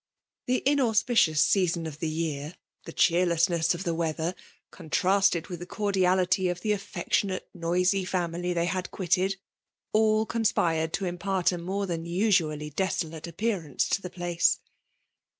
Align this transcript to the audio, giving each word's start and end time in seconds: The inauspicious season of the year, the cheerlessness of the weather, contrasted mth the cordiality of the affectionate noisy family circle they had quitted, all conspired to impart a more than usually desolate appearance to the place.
The 0.47 0.63
inauspicious 0.65 1.45
season 1.45 1.85
of 1.85 1.99
the 1.99 2.09
year, 2.09 2.55
the 2.85 2.91
cheerlessness 2.91 3.75
of 3.75 3.83
the 3.83 3.93
weather, 3.93 4.33
contrasted 4.71 5.43
mth 5.45 5.59
the 5.59 5.67
cordiality 5.67 6.49
of 6.49 6.61
the 6.61 6.71
affectionate 6.71 7.47
noisy 7.53 8.03
family 8.03 8.49
circle 8.49 8.55
they 8.55 8.65
had 8.65 8.89
quitted, 8.89 9.37
all 9.93 10.25
conspired 10.25 10.91
to 10.93 11.05
impart 11.05 11.51
a 11.51 11.59
more 11.59 11.85
than 11.85 12.07
usually 12.07 12.71
desolate 12.71 13.27
appearance 13.27 13.87
to 13.89 14.01
the 14.01 14.09
place. 14.09 14.57